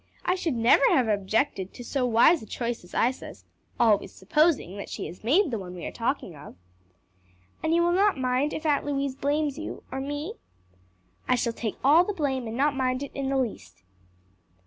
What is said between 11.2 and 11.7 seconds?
"I shall